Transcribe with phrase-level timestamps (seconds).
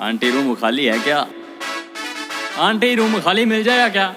[0.00, 1.18] Aunty room खाली है क्या?
[2.58, 4.14] आंटी रूम खाली मिल जाएगा क्या?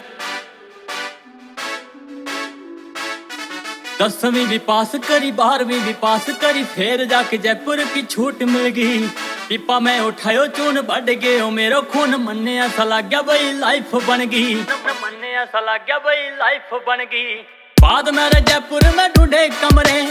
[4.02, 9.08] दसवीं भी पास करी, बारहवीं भी पास करी, फिर जाके जयपुर की छूट मिल गई।
[9.50, 13.96] पिपा, मैं उठायो चून, बढ़ गए ओ मेरो खून। मन्ने ऐसा लग गया भाई लाइफ
[14.08, 17.36] बन गई। मन्ने ऐसा लग गया भाई लाइफ बन गई।
[17.82, 20.02] बाद मेरे जयपुर में ढूंढे कमरे।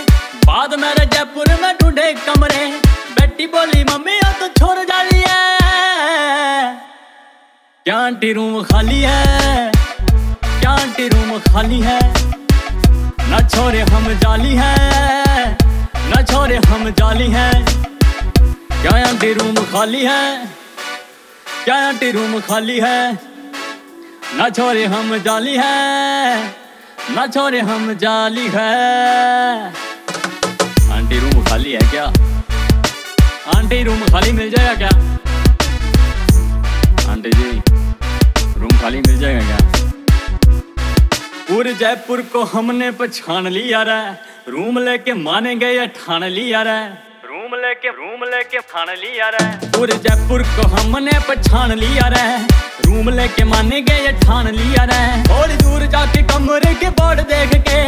[0.47, 2.67] बाद मेरे जयपुर में ढूंढे कमरे।
[3.13, 5.62] बेटी बोली, मम्मी, अब तो छोड़ जाली है।
[7.87, 11.99] क्या आंटी रूम खाली है क्या आंटी रूम खाली है।
[13.31, 15.57] न छोरे हम जाली है,
[16.11, 17.49] न छोरे हम जाली है।
[18.83, 20.47] क्या आंटी रूम खाली है
[21.65, 25.75] क्या आंटी रूम खाली है। न छोरे हम जाली है,
[27.11, 28.71] न छोरे हम जाली है।
[30.93, 32.07] आंटी रूम खाली है क्या?
[33.57, 34.91] आंटी रूम खाली मिल जाएगा क्या?
[37.13, 37.51] आंटी जी
[38.61, 39.59] रूम खाली मिल जाएगा क्या?
[41.49, 44.01] पूरे जयपुर को हमने पछान लिया रे।
[44.53, 46.79] रूम लेके माने गए ठान लिया रे?
[47.29, 52.25] रूम लेके रूम लेके ठान लिया रे। पूरे जयपुर को हमने पछान लिया रे।
[52.87, 55.03] रूम लेके माने गए ठान लिया रे?
[55.29, 57.81] थोड़ी दूर जाके कमरे के बोर्ड देख के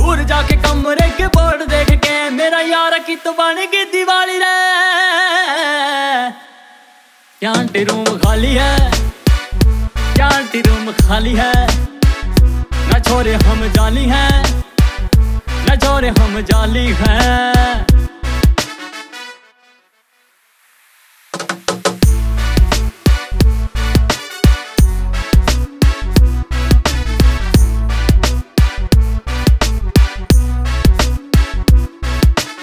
[0.00, 4.56] दूर जाके कमरे के बोर्ड देख के मेरा यार की तो बन गई दिवाली रे।
[7.41, 8.91] क्या आंटी रूम खाली है
[10.15, 11.53] क्या आंटी रूम खाली है
[12.89, 14.31] न छोरे हम जाली हैं
[15.65, 17.67] न छोरे हम जाली हैं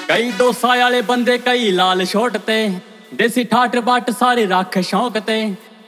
[0.08, 2.56] ਕਈ ਦੋਸਾ ਵਾਲੇ ਬੰਦੇ ਕਈ ਲਾਲ ਛੋਟ ਤੇ
[3.13, 5.35] ਦੇਸੀ ਠਾਠ ਬਾਟ ਸਾਰੇ ਰੱਖ ਸ਼ੌਂਕ ਤੇ,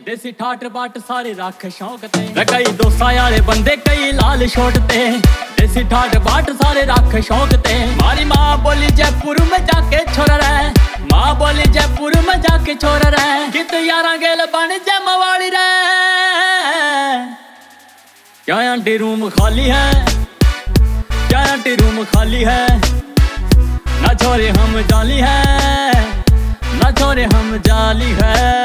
[0.05, 4.77] ਦੇਸੀ ਠਾਠ ਬਾਟ ਸਾਰੇ ਰੱਖ ਸ਼ੌਂਕ ਤੇ। ਮੈਂ ਕਈ ਦੋਸਾਂ ਵਾਲੇ ਬੰਦੇ ਕਈ ਲਾਲ ਛੋਟ
[4.89, 5.05] ਤੇ,
[5.57, 10.37] ਦੇਸੀ ਠਾਠ ਬਾਟ ਸਾਰੇ ਰੱਖ ਸ਼ੌਂਕ ਤੇ। ਮਾਰੀ ਮਾਂ ਬੋਲੀ ਜੈਪੁਰ ਮੈਂ ਜਾ ਕੇ ਛੋਰਾ
[10.37, 10.71] ਰਹਿ,
[11.11, 17.25] ਮਾਂ ਬੋਲੀ ਜੈਪੁਰ ਮੈਂ ਜਾ ਕੇ ਛੋਰਾ ਰਹਿ। ਕਿਤ ਯਾਰਾਂ ਗੇਲ ਬਣ ਜਮਵਾਲੀ ਰਹਿ।
[18.45, 20.05] ਕਿਆ ਆਂਟੀ ਰੂਮ ਖਾਲੀ ਹੈ?
[21.29, 22.67] ਕਿਆ ਆਂਟੀ ਰੂਮ ਖਾਲੀ ਹੈ?
[24.01, 25.90] ਨਾ ਛੋਰੇ ਹਮ ਜਾਲੀ ਹੈ?
[26.91, 28.59] छोरे हम जाली है।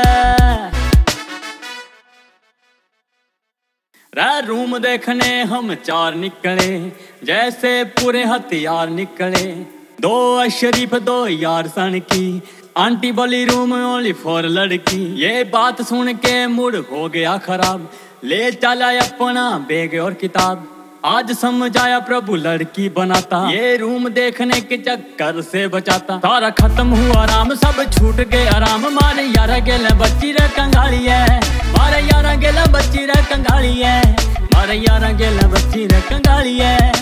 [4.46, 6.78] रूम देखने हम चार निकले,
[7.26, 9.52] जैसे पूरे हथियार निकले।
[10.00, 12.42] दो शरीफ दो यार सन की,
[12.76, 17.90] आंटी बोली रूम ओनली फॉर लड़की। ये बात सुन के मूड हो गया खराब।
[18.24, 20.75] ले चला अपना बैग और किताब।
[21.06, 26.86] आज समझ आया प्रभु लड़की बनाता। ये रूम देखने के चक्कर से बचाता। सारा खत्म
[26.88, 31.38] हुआ आराम सब छूट गए। आराम मारे यारा गेले बच्ची रे कंगाली है।
[31.70, 34.12] मारे यारा गेले बच्ची रे कंगाली है।
[34.44, 36.92] मारे यारा गेले बच्ची रे कंगाली है।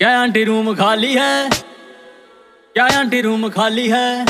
[0.00, 1.50] क्या आंटी रूम खाली है?
[2.74, 4.26] क्या आंटी रूम खाली है?